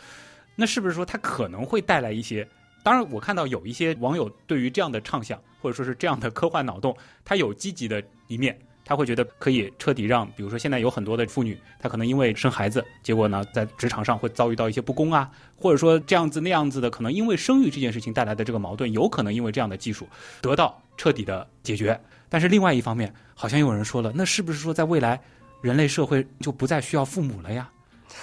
[0.56, 2.44] 那是不是说它可能会带来一些？
[2.82, 20.08] 当然，我看到有一些网友对于这样的畅想，或者说是这样的科幻脑洞，他有积极的一面，他会觉得可以彻底让，比如说现在有很多的妇女，她可能因为生孩子，结果呢在职场上会遭遇到一些不公啊，或者说这样子那样子的，可能因为生育这件事情带来的这个矛盾，有可能因为这样的技术
[20.40, 21.98] 得到彻底的解决。
[22.28, 25.20] 但是另外一方面，好像有人说了，那是不是说在未来，
[25.60, 27.70] 人类社会就不再需要父母了呀？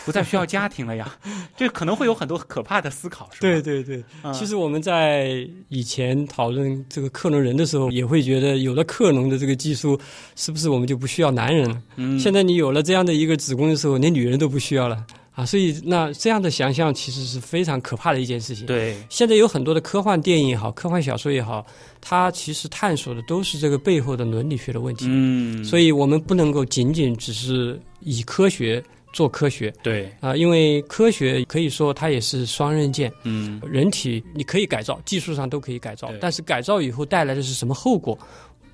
[0.05, 1.17] 不再需要家庭了呀？
[1.57, 3.39] 这可能会有很多可怕的思考，是吧？
[3.41, 9.99] 对对对，嗯其实我们在以前讨论这个克隆人的时候，也会觉得有了克隆的这个技术，
[10.35, 11.81] 是不是我们就不需要男人了？
[11.97, 15.45] 嗯，现在你有了这样的一个子宫的时候，连女人都不需要了啊！
[15.45, 18.65] 所以那这样的想象其实是非常可怕的一件事情。
[18.65, 21.65] 对，现在有很多的科幻电影也好，科幻小说也好，
[22.01, 25.05] 它其实探索的都是这个背后的伦理学的问题。
[25.07, 33.11] 嗯，所以我们不能够仅仅只是以科学做科学对，啊、因为科学可以说它也是双刃剑。
[33.23, 38.17] 嗯，人体你可以改造，技术上都可以改造，但是改造以后带来的是什么后果，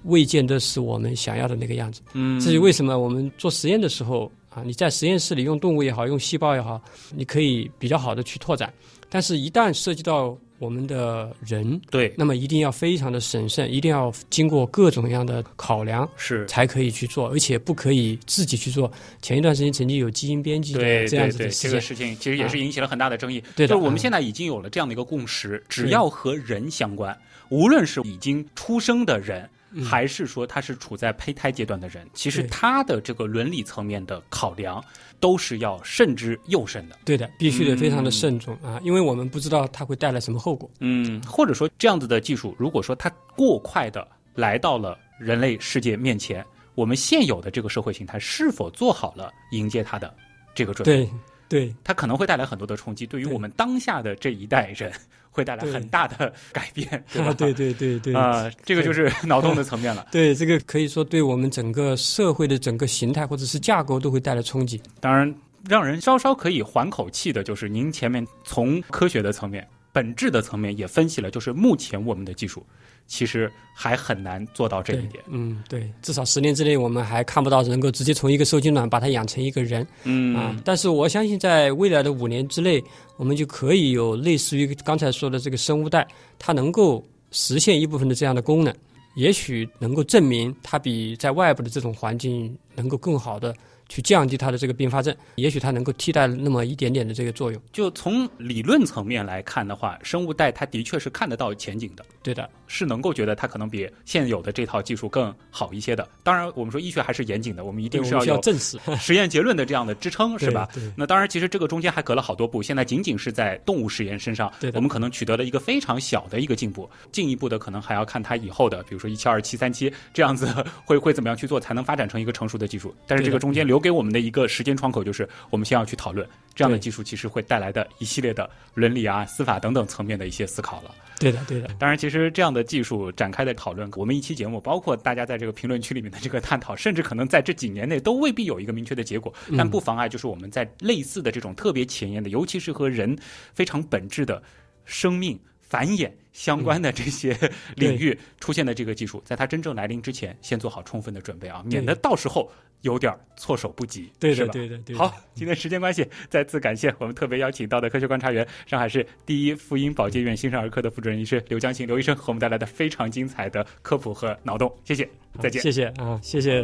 [0.04, 2.02] 未见得是我们想要的那个样子。
[2.14, 6.82] 嗯，至于为什么我们做实验的时候啊，你在实验室里用动物也好，用细胞也好，
[7.16, 8.74] 你可以比较好的去拓展。
[9.10, 18.92] 但是，一旦涉及到我们的人，对，那么一定要非常的审慎，一定要经过各种各样的考量，是才可以去做，而且不可以自己去做。
[19.22, 23.44] 前一段时间曾经有基因编辑的对这样子的这个事情其实也是引起了很大的争议。
[23.56, 27.16] 对的就是我们嗯现在已经有了这样的一个共识，只要和人相关，
[27.50, 29.50] 无论是已经出生的人。
[29.84, 34.84] 还是说他是处在胚胎阶段的人，其实他的这个伦理层面的考量
[35.20, 36.98] 都是要慎之又慎的。
[37.04, 40.70] 对的，必须得非常的嗯慎重、啊，因为我们不知道它会带来什么后果。
[40.80, 46.46] 嗯，或者说这样子的技术，如果说它过快的来到了人类世界面前，
[46.76, 50.14] 我们现有的这个社会形态是否做好了迎接它的
[50.54, 51.06] 这个准备？
[51.06, 51.10] 对
[51.48, 54.92] 对它可能会带来很多的冲击，对于我们当下的这一代人
[55.36, 57.28] 会带来很大的 改变，对吧？
[57.32, 60.08] 啊，对对对对啊、这个就是 脑洞的层面了。
[60.10, 64.82] 对，这个可以说对我们整个社会的整个形态或者是架构都会带来冲击。
[65.02, 65.36] 当然，
[65.68, 72.66] 让人稍稍可以缓口气的，就是您前面从科学的层面、本质的层面也分析了，就是目前我们的技术
[73.08, 80.56] 其实还很难做到这一点。，嗯，对，至少十年之内我们还看不到能够直接从一个受精卵把它养成一个人嗯啊。
[80.66, 82.84] 但是我相信，在未来的五年之内，
[83.18, 86.08] 我们就可以有类似于刚才说的这个生物带，
[86.40, 88.74] 它能够实现一部分的这样的功能，
[89.16, 93.54] 也许能够证明它比在外部的这种环境能够更好的
[93.88, 97.62] 去降低它的这个并发症，也许它能够替代那么一点点的这个作用。
[97.72, 106.08] 就从理论层面来看的话，生物带它的确是看得到前景的，对的，是能够觉得它可能比现有的这套技术更好一些的。
[106.24, 110.68] 当然，我们说医学还是严谨的，我们一定是要有证实，实验结论的这样的支撑，是吧？
[110.96, 116.90] 那当然，其实这个中间还隔了好多步，现在仅仅是在动物实验身上对，我们可能取得了一个非常小的一个进步。
[117.12, 120.48] 进一步的，可能还要看它以后的，比如说一七二、七三七这样子
[120.84, 122.94] 会会怎么样去做，才能发展成一个成熟的技术。
[123.06, 130.94] 但是这个中间留给我们的一个时间窗口，就是我们先要去讨论这样的技术其实会带来的一系列的伦理啊、司法等等层面的一些思考了。
[131.18, 139.34] 对的，对的，当然，其实这样的技术展开的讨论，我们一期节目，包括大家在这个评论区里面的这个探讨，甚至可能在这几年内都未必有一个明确的结果。
[139.48, 139.56] 嗯。
[139.58, 143.18] 但不妨碍，就是我们在类似的这种特别前沿的，尤其是和人
[143.54, 144.44] 非常本质的
[144.84, 147.38] 生命繁衍相关的这些
[147.78, 152.52] 领域出现的这个技术，在它真正来临之前，先做好充分的准备啊，免得到时候
[152.86, 154.48] 有点措手不及，对的？
[154.50, 155.00] 对的，对的。
[155.00, 165.10] 好，今天时间关系，再次感谢我们特别邀请到的科学观察员、上海市第一妇婴保健院新生儿科的副主任医师刘江琴刘医生，和我们带来的非常精彩的科普和脑洞，谢谢，
[165.40, 165.60] 再见。
[165.64, 166.64] 谢谢啊，谢谢。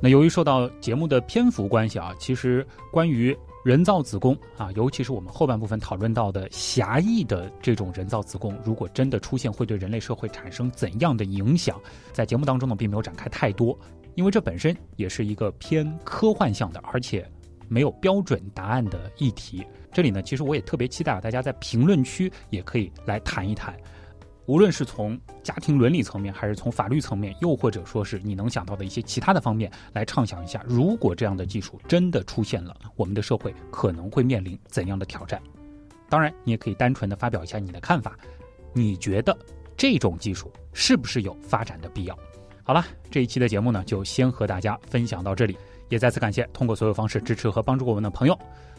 [0.00, 3.36] 那由于受到节目的篇幅关系啊，其实关于
[3.66, 11.76] 人造子宫啊，尤其是我们后半部分讨论到的狭义的这种人造子宫，如果真的出现，会对人类社会产生怎样的影响，
[12.12, 13.76] 在节目当中呢，并没有展开太多，
[14.14, 17.28] 因为这本身也是一个偏科幻向的，而且
[17.66, 19.66] 没有标准答案的议题。
[19.92, 23.76] 这里呢，其实我也特别期待啊，大家在评论区也可以来谈一谈。
[24.46, 35.42] 无论是从家庭伦理层面，还是从法律层面，又或者说是你能想到的一些其他的方面，来畅想一下，如果这样的技术真的出现了，我们的社会可能会面临怎样的挑战？
[36.08, 38.16] 当然，你也可以单纯的发表一下你的看法，
[38.72, 39.36] 你觉得
[39.76, 42.16] 这种技术是不是有发展的必要？
[42.62, 45.56] 好了，这一期的节目呢，就先和大家分享到这里，
[45.88, 48.38] 也再次感谢通过所有方式支持和帮助我们的朋友。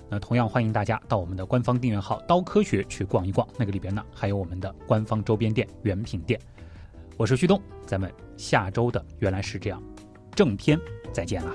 [0.09, 6.39] 那同样欢迎大家到我们的官方订阅号“刀科学”去逛一逛，那个里边呢还有我们的官方周边店原品店。
[7.17, 9.83] 我是旭东，咱们下周的原来是这样
[10.33, 10.79] 正片
[11.11, 11.51] 再见啦。